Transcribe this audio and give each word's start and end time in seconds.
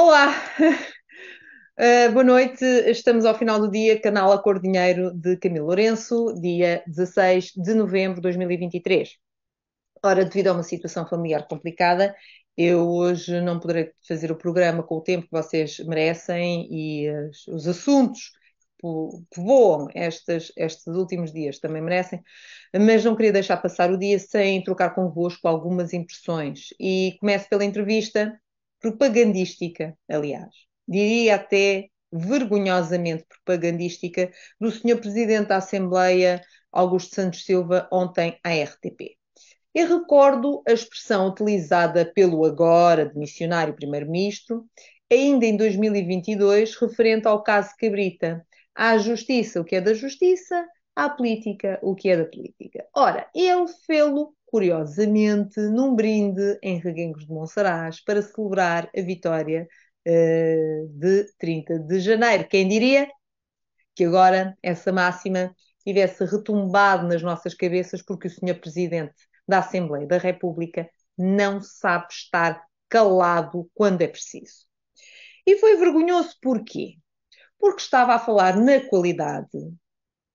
Olá, 0.00 0.32
Uh, 1.76 2.12
boa 2.14 2.22
noite. 2.22 2.64
Estamos 2.86 3.24
ao 3.24 3.36
final 3.36 3.58
do 3.58 3.68
dia, 3.68 4.00
canal 4.00 4.30
A 4.30 4.40
Cor 4.40 4.60
Dinheiro 4.60 5.12
de 5.12 5.36
Camilo 5.36 5.66
Lourenço, 5.66 6.34
dia 6.40 6.84
16 6.86 7.50
de 7.56 7.74
novembro 7.74 8.14
de 8.16 8.22
2023. 8.22 9.16
Ora, 10.04 10.24
devido 10.24 10.48
a 10.48 10.52
uma 10.52 10.62
situação 10.62 11.04
familiar 11.04 11.48
complicada, 11.48 12.14
eu 12.56 12.88
hoje 12.88 13.40
não 13.40 13.58
poderei 13.58 13.90
fazer 14.06 14.30
o 14.30 14.36
programa 14.36 14.84
com 14.84 14.98
o 14.98 15.00
tempo 15.02 15.26
que 15.26 15.32
vocês 15.32 15.80
merecem 15.80 16.68
e 16.70 17.08
as, 17.08 17.48
os 17.48 17.66
assuntos 17.66 18.30
que 18.80 19.40
voam 19.40 19.88
estes, 19.96 20.52
estes 20.56 20.86
últimos 20.86 21.32
dias 21.32 21.58
também 21.58 21.82
merecem, 21.82 22.22
mas 22.72 23.04
não 23.04 23.16
queria 23.16 23.32
deixar 23.32 23.56
passar 23.56 23.90
o 23.90 23.98
dia 23.98 24.20
sem 24.20 24.62
trocar 24.62 24.94
convosco 24.94 25.48
algumas 25.48 25.92
impressões. 25.92 26.68
E 26.78 27.16
começo 27.18 27.48
pela 27.48 27.64
entrevista 27.64 28.40
propagandística, 28.80 29.96
aliás 30.08 30.68
diria 30.88 31.34
até 31.34 31.90
vergonhosamente 32.10 33.26
propagandística, 33.28 34.32
do 34.58 34.70
Sr. 34.70 34.98
Presidente 34.98 35.48
da 35.48 35.58
Assembleia, 35.58 36.40
Augusto 36.72 37.14
Santos 37.14 37.44
Silva, 37.44 37.86
ontem 37.92 38.38
à 38.42 38.50
RTP. 38.50 39.18
Eu 39.74 39.98
recordo 39.98 40.62
a 40.66 40.72
expressão 40.72 41.28
utilizada 41.28 42.10
pelo 42.14 42.44
agora 42.46 43.04
demissionário 43.04 43.74
Primeiro-Ministro, 43.74 44.64
ainda 45.12 45.44
em 45.44 45.56
2022, 45.56 46.74
referente 46.76 47.28
ao 47.28 47.42
caso 47.42 47.74
Cabrita. 47.78 48.44
À 48.74 48.96
justiça, 48.96 49.60
o 49.60 49.64
que 49.64 49.76
é 49.76 49.80
da 49.80 49.92
justiça, 49.92 50.66
à 50.98 51.08
política, 51.08 51.78
o 51.80 51.94
que 51.94 52.08
é 52.08 52.16
da 52.16 52.24
política. 52.24 52.84
Ora, 52.92 53.30
ele 53.32 53.68
fê-lo, 53.86 54.34
curiosamente, 54.46 55.60
num 55.60 55.94
brinde 55.94 56.58
em 56.60 56.80
Reguengos 56.80 57.24
de 57.24 57.32
Monsaraz 57.32 58.02
para 58.02 58.20
celebrar 58.20 58.90
a 58.96 59.00
vitória 59.00 59.68
uh, 60.04 60.88
de 60.88 61.32
30 61.38 61.78
de 61.78 62.00
janeiro. 62.00 62.48
Quem 62.48 62.66
diria 62.66 63.08
que 63.94 64.06
agora 64.06 64.58
essa 64.60 64.92
máxima 64.92 65.54
tivesse 65.84 66.24
retumbado 66.24 67.06
nas 67.06 67.22
nossas 67.22 67.54
cabeças 67.54 68.02
porque 68.02 68.26
o 68.26 68.30
Sr. 68.30 68.58
Presidente 68.60 69.14
da 69.46 69.60
Assembleia 69.60 70.04
da 70.04 70.18
República 70.18 70.90
não 71.16 71.60
sabe 71.60 72.08
estar 72.10 72.60
calado 72.88 73.70
quando 73.72 74.02
é 74.02 74.08
preciso. 74.08 74.66
E 75.46 75.56
foi 75.58 75.76
vergonhoso 75.76 76.36
porquê? 76.42 76.96
Porque 77.56 77.82
estava 77.82 78.14
a 78.14 78.18
falar 78.18 78.56
na 78.56 78.80
qualidade 78.80 79.48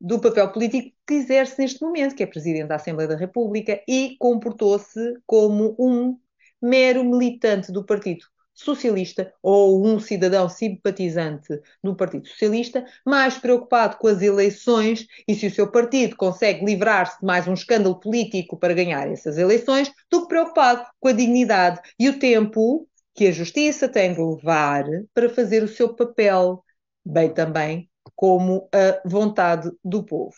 do 0.00 0.20
papel 0.20 0.50
político 0.50 0.96
que 1.06 1.14
exerce 1.14 1.60
neste 1.60 1.82
momento, 1.82 2.14
que 2.14 2.22
é 2.22 2.26
Presidente 2.26 2.68
da 2.68 2.76
Assembleia 2.76 3.08
da 3.08 3.16
República, 3.16 3.82
e 3.86 4.16
comportou-se 4.18 5.14
como 5.26 5.76
um 5.78 6.16
mero 6.60 7.04
militante 7.04 7.70
do 7.70 7.84
Partido 7.84 8.24
socialista 8.54 9.32
ou 9.42 9.86
um 9.86 9.98
cidadão 9.98 10.48
simpatizante 10.48 11.60
do 11.82 11.96
Partido 11.96 12.28
Socialista, 12.28 12.84
mais 13.06 13.38
preocupado 13.38 13.96
com 13.96 14.06
as 14.06 14.20
eleições 14.20 15.06
e 15.26 15.34
se 15.34 15.46
o 15.46 15.50
seu 15.50 15.70
partido 15.70 16.16
consegue 16.16 16.64
livrar-se 16.64 17.18
de 17.20 17.26
mais 17.26 17.48
um 17.48 17.54
escândalo 17.54 17.98
político 17.98 18.58
para 18.58 18.74
ganhar 18.74 19.10
essas 19.10 19.38
eleições, 19.38 19.90
do 20.10 20.22
que 20.22 20.28
preocupado 20.28 20.84
com 20.98 21.08
a 21.08 21.12
dignidade 21.12 21.80
e 21.98 22.08
o 22.08 22.18
tempo 22.18 22.86
que 23.14 23.26
a 23.26 23.32
justiça 23.32 23.88
tem 23.88 24.14
de 24.14 24.20
levar 24.20 24.84
para 25.14 25.28
fazer 25.28 25.62
o 25.62 25.68
seu 25.68 25.94
papel, 25.94 26.62
bem 27.04 27.32
também 27.32 27.89
como 28.14 28.68
a 28.72 29.08
vontade 29.08 29.70
do 29.84 30.04
povo. 30.04 30.36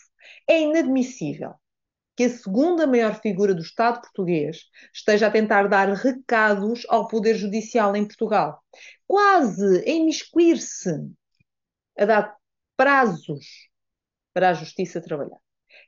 É 0.49 0.61
inadmissível 0.61 1.53
que 2.15 2.25
a 2.25 2.29
segunda 2.29 2.85
maior 2.85 3.19
figura 3.19 3.53
do 3.53 3.61
Estado 3.61 4.01
português 4.01 4.65
esteja 4.93 5.27
a 5.27 5.31
tentar 5.31 5.67
dar 5.67 5.89
recados 5.89 6.85
ao 6.89 7.07
Poder 7.07 7.35
Judicial 7.35 7.95
em 7.95 8.05
Portugal. 8.05 8.63
Quase 9.07 9.83
a 9.85 9.89
imiscuir-se, 9.89 11.09
a 11.97 12.05
dar 12.05 12.35
prazos 12.77 13.45
para 14.33 14.49
a 14.49 14.53
Justiça 14.53 15.01
trabalhar. 15.01 15.37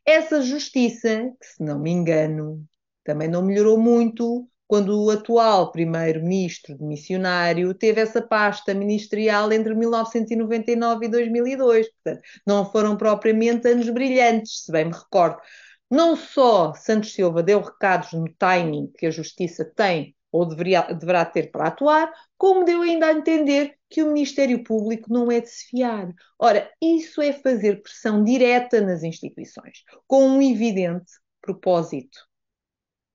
Essa 0.03 0.41
Justiça, 0.41 1.31
que 1.39 1.45
se 1.45 1.63
não 1.63 1.79
me 1.79 1.91
engano, 1.91 2.65
também 3.03 3.27
não 3.27 3.43
melhorou 3.43 3.77
muito 3.77 4.49
quando 4.67 5.03
o 5.03 5.09
atual 5.11 5.71
primeiro-ministro 5.71 6.75
missionário 6.79 7.73
teve 7.73 8.01
essa 8.01 8.21
pasta 8.21 8.73
ministerial 8.73 9.51
entre 9.51 9.75
1999 9.75 11.05
e 11.05 11.09
2002. 11.09 11.87
Portanto, 11.91 12.21
não 12.45 12.69
foram 12.71 12.97
propriamente 12.97 13.67
anos 13.67 13.89
brilhantes, 13.89 14.63
se 14.65 14.71
bem 14.71 14.85
me 14.85 14.91
recordo. 14.91 15.37
Não 15.89 16.15
só 16.15 16.73
Santos 16.73 17.13
Silva 17.13 17.43
deu 17.43 17.61
recados 17.61 18.11
no 18.13 18.31
timing 18.37 18.91
que 18.97 19.05
a 19.05 19.11
Justiça 19.11 19.63
tem 19.75 20.15
ou 20.31 20.45
deveria, 20.45 20.81
deverá 20.81 21.23
ter 21.23 21.49
para 21.49 21.67
atuar, 21.67 22.11
como 22.37 22.65
deu 22.65 22.81
ainda 22.81 23.07
a 23.07 23.13
entender 23.13 23.77
que 23.89 24.03
o 24.03 24.11
Ministério 24.11 24.61
Público 24.63 25.13
não 25.13 25.31
é 25.31 25.39
de 25.39 25.49
se 25.49 25.67
fiar. 25.67 26.11
Ora, 26.37 26.69
isso 26.81 27.21
é 27.21 27.31
fazer 27.31 27.81
pressão 27.81 28.21
direta 28.21 28.81
nas 28.81 29.03
instituições, 29.03 29.83
com 30.05 30.27
um 30.27 30.41
evidente 30.41 31.13
propósito: 31.41 32.19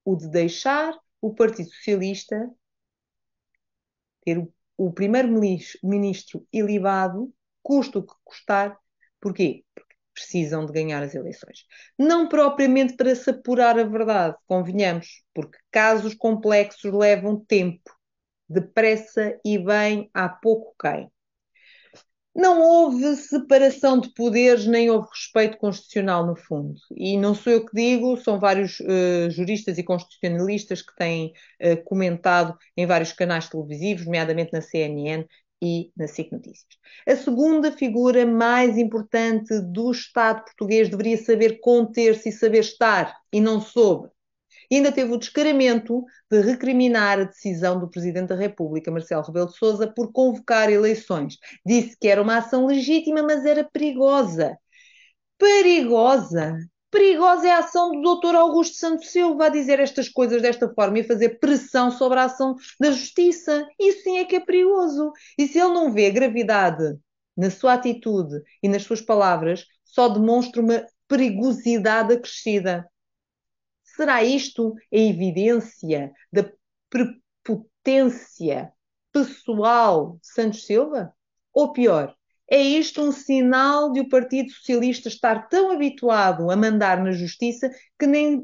o 0.04 0.16
de 0.16 0.30
deixar 0.30 0.94
o 1.20 1.34
Partido 1.34 1.70
Socialista 1.70 2.50
ter 4.24 4.38
o, 4.76 4.92
primeiro-ministro 4.92 6.46
ilibado, 6.52 7.32
custa 7.62 7.98
o 7.98 8.02
que 8.06 8.14
custar. 8.24 8.78
Porquê? 9.20 9.64
Porque 9.74 9.94
precisam 10.14 10.66
de 10.66 10.72
ganhar 10.72 11.02
as 11.02 11.14
eleições. 11.14 11.66
Não 11.98 12.28
propriamente 12.28 12.96
para 12.96 13.14
se 13.14 13.30
apurar 13.30 13.78
a 13.78 13.84
verdade, 13.84 14.36
convenhamos, 14.46 15.22
porque 15.34 15.58
casos 15.70 16.14
complexos 16.14 16.92
levam 16.92 17.44
tempo, 17.44 17.90
depressa 18.48 19.38
e 19.44 19.58
bem 19.58 20.10
há 20.12 20.28
pouco 20.28 20.74
quem. 20.80 21.10
Não 22.34 22.60
houve 22.60 23.16
separação 23.16 23.98
de 23.98 24.12
poderes, 24.14 24.64
nem 24.66 24.88
houve 24.88 25.08
respeito 25.12 25.58
constitucional 25.58 26.24
no 26.24 26.36
fundo. 26.36 26.74
E 26.96 27.16
não 27.16 27.34
sou 27.34 27.52
eu 27.52 27.66
que 27.66 27.74
digo, 27.74 28.16
são 28.18 28.38
vários 28.38 28.78
uh, 28.80 29.30
juristas 29.30 29.78
e 29.78 29.82
constitucionalistas 29.82 30.80
que 30.80 30.94
têm 30.94 31.32
uh, 31.60 31.82
comentado 31.84 32.56
em 32.76 32.86
vários 32.86 33.12
canais 33.12 33.48
televisivos, 33.48 34.06
nomeadamente 34.06 34.52
na 34.52 34.60
CNN, 34.60 35.26
e 35.62 35.92
na 35.96 36.06
SIC 36.06 36.32
Notícias. 36.32 36.66
A 37.06 37.16
segunda 37.16 37.70
figura 37.70 38.24
mais 38.24 38.78
importante 38.78 39.60
do 39.60 39.90
Estado 39.90 40.44
português 40.44 40.88
deveria 40.88 41.18
saber 41.18 41.60
conter-se 41.60 42.30
e 42.30 42.32
saber 42.32 42.60
estar, 42.60 43.14
e 43.32 43.40
não 43.40 43.60
soube. 43.60 44.08
E 44.70 44.76
ainda 44.76 44.92
teve 44.92 45.12
o 45.12 45.18
descaramento 45.18 46.04
de 46.30 46.40
recriminar 46.40 47.18
a 47.18 47.24
decisão 47.24 47.80
do 47.80 47.90
Presidente 47.90 48.28
da 48.28 48.36
República, 48.36 48.90
Marcelo 48.90 49.22
Rebelo 49.22 49.48
de 49.48 49.56
Sousa, 49.56 49.88
por 49.88 50.12
convocar 50.12 50.70
eleições. 50.70 51.36
Disse 51.66 51.96
que 51.98 52.08
era 52.08 52.22
uma 52.22 52.38
ação 52.38 52.66
legítima, 52.66 53.22
mas 53.22 53.44
era 53.44 53.64
perigosa. 53.64 54.56
Perigosa 55.38 56.56
Perigosa 56.90 57.46
é 57.46 57.52
a 57.52 57.58
ação 57.58 57.92
do 57.92 58.16
Dr. 58.16 58.34
Augusto 58.34 58.76
Santos 58.76 59.10
Silva 59.10 59.46
a 59.46 59.48
dizer 59.48 59.78
estas 59.78 60.08
coisas 60.08 60.42
desta 60.42 60.68
forma 60.74 60.98
e 60.98 61.04
fazer 61.04 61.38
pressão 61.38 61.90
sobre 61.90 62.18
a 62.18 62.24
ação 62.24 62.56
da 62.80 62.90
justiça. 62.90 63.64
Isso 63.78 64.02
sim 64.02 64.18
é 64.18 64.24
que 64.24 64.34
é 64.36 64.40
perigoso. 64.40 65.12
E 65.38 65.46
se 65.46 65.58
ele 65.58 65.72
não 65.72 65.92
vê 65.92 66.10
gravidade 66.10 66.98
na 67.36 67.48
sua 67.48 67.74
atitude 67.74 68.42
e 68.60 68.68
nas 68.68 68.82
suas 68.82 69.00
palavras, 69.00 69.64
só 69.84 70.08
demonstra 70.08 70.60
uma 70.60 70.84
perigosidade 71.06 72.12
acrescida. 72.12 72.84
Será 74.00 74.24
isto 74.24 74.74
a 74.90 74.96
evidência 74.96 76.10
da 76.32 76.50
prepotência 76.88 78.72
pessoal 79.12 80.16
de 80.22 80.26
Santos 80.26 80.64
Silva? 80.64 81.14
Ou 81.52 81.70
pior, 81.70 82.16
é 82.50 82.62
isto 82.62 83.02
um 83.02 83.12
sinal 83.12 83.92
de 83.92 84.00
o 84.00 84.08
Partido 84.08 84.52
Socialista 84.52 85.08
estar 85.08 85.50
tão 85.50 85.70
habituado 85.70 86.50
a 86.50 86.56
mandar 86.56 87.04
na 87.04 87.12
justiça 87.12 87.70
que 87.98 88.06
nem, 88.06 88.42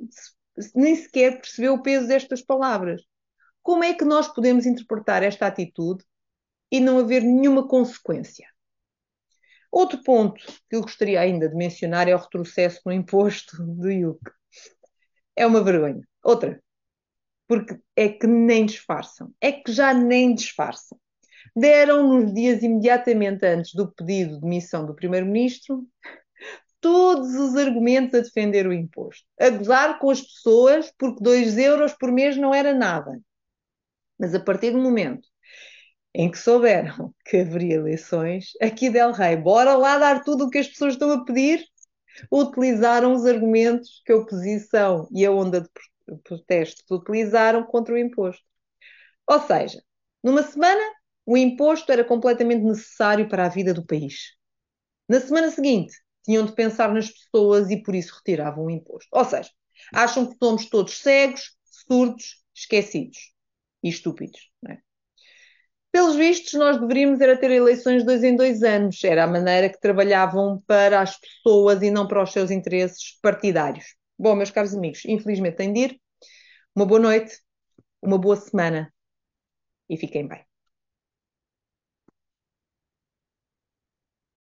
nem 0.75 0.95
sequer 0.95 1.41
percebeu 1.41 1.72
o 1.72 1.83
peso 1.83 2.06
destas 2.06 2.43
palavras. 2.43 3.00
Como 3.62 3.83
é 3.83 3.95
que 3.95 4.05
nós 4.05 4.28
podemos 4.28 4.66
interpretar 4.66 5.22
esta 5.22 5.47
atitude 5.47 6.04
e 6.71 6.80
não 6.80 6.98
haver 6.98 7.22
nenhuma 7.22 7.66
consequência? 7.66 8.47
Outro 9.72 10.03
ponto 10.03 10.45
que 10.69 10.77
eu 10.77 10.83
gostaria 10.83 11.19
ainda 11.19 11.48
de 11.48 11.57
mencionar 11.57 12.09
é 12.09 12.15
o 12.15 12.19
retrocesso 12.19 12.83
no 12.84 12.92
imposto 12.92 13.57
do 13.65 13.91
IUC. 13.91 14.21
É 15.36 15.47
uma 15.47 15.62
vergonha. 15.62 16.03
Outra, 16.24 16.60
porque 17.47 17.78
é 17.94 18.09
que 18.09 18.27
nem 18.27 18.66
disfarçam. 18.66 19.33
É 19.41 19.53
que 19.53 19.71
já 19.71 19.94
nem 19.94 20.34
disfarçam 20.34 20.98
deram 21.56 22.06
nos 22.06 22.34
dias 22.34 22.62
imediatamente 22.62 23.47
antes 23.47 23.72
do 23.72 23.91
pedido 23.91 24.34
de 24.34 24.41
demissão 24.42 24.84
do 24.84 24.94
primeiro-ministro 24.94 25.86
todos 26.80 27.34
os 27.34 27.56
argumentos 27.56 28.15
a 28.15 28.22
defender 28.22 28.66
o 28.66 28.72
imposto, 28.72 29.24
a 29.41 29.48
gozar 29.48 29.98
com 29.98 30.10
as 30.10 30.21
pessoas 30.21 30.92
porque 30.98 31.22
2 31.22 31.56
euros 31.56 31.94
por 31.94 32.12
mês 32.12 32.36
não 32.36 32.54
era 32.54 32.74
nada. 32.74 33.18
Mas 34.18 34.34
a 34.34 34.41
partir 34.41 34.71
do 34.71 34.78
momento 34.78 35.27
em 36.15 36.30
que 36.30 36.39
souberam 36.39 37.15
que 37.24 37.39
haveria 37.39 37.77
eleições, 37.77 38.53
aqui 38.60 38.91
Del 38.91 39.12
Rey, 39.12 39.36
bora 39.36 39.74
lá 39.77 39.98
dar 39.98 40.22
tudo 40.22 40.44
o 40.44 40.50
que 40.50 40.59
as 40.59 40.68
pessoas 40.68 40.92
estão 40.92 41.10
a 41.10 41.24
pedir, 41.24 41.65
utilizaram 42.30 43.15
os 43.15 43.27
argumentos 43.27 44.03
que 44.04 44.13
a 44.13 44.16
oposição 44.16 45.09
e 45.13 45.24
a 45.24 45.33
onda 45.33 45.60
de 45.60 45.68
protestos 46.22 46.84
utilizaram 46.91 47.65
contra 47.65 47.95
o 47.95 47.98
imposto. 47.98 48.45
Ou 49.28 49.41
seja, 49.41 49.83
numa 50.22 50.42
semana 50.42 50.83
o 51.24 51.36
imposto 51.36 51.91
era 51.91 52.04
completamente 52.04 52.63
necessário 52.63 53.28
para 53.28 53.47
a 53.47 53.48
vida 53.48 53.74
do 53.74 53.84
país. 53.84 54.36
Na 55.09 55.21
semana 55.21 55.51
seguinte, 55.51 55.95
tinham 56.24 56.45
de 56.45 56.54
pensar 56.54 56.92
nas 56.92 57.10
pessoas 57.10 57.71
e 57.71 57.83
por 57.83 57.95
isso 57.95 58.15
retiravam 58.16 58.66
o 58.66 58.71
imposto. 58.71 59.09
Ou 59.13 59.24
seja, 59.24 59.51
acham 59.92 60.27
que 60.27 60.36
somos 60.42 60.66
todos 60.66 60.98
cegos, 60.98 61.57
surdos, 61.65 62.42
esquecidos 62.54 63.33
e 63.83 63.89
estúpidos. 63.89 64.51
É? 64.68 64.78
Pelos 65.97 66.15
vistos, 66.15 66.53
nós 66.53 66.78
deveríamos 66.78 67.22
era 67.22 67.39
ter 67.39 67.51
eleições 67.51 68.04
dois 68.04 68.22
em 68.22 68.37
dois 68.37 68.63
anos. 68.63 69.03
Era 69.03 69.25
a 69.25 69.27
maneira 69.27 69.71
que 69.71 69.81
trabalhavam 69.81 70.63
para 70.66 71.01
as 71.01 71.19
pessoas 71.19 71.81
e 71.81 71.91
não 71.91 72.07
para 72.07 72.22
os 72.22 72.33
seus 72.33 72.51
interesses 72.51 73.19
partidários. 73.22 73.97
Bom, 74.19 74.34
meus 74.34 74.51
caros 74.51 74.75
amigos, 74.75 75.07
infelizmente 75.07 75.57
tenho 75.57 75.72
de 75.72 75.81
ir. 75.81 76.01
Uma 76.75 76.84
boa 76.84 77.01
noite, 77.01 77.41
uma 78.03 78.19
boa 78.19 78.37
semana 78.37 78.93
e 79.89 79.97
fiquem 79.97 80.28
bem. 80.28 80.45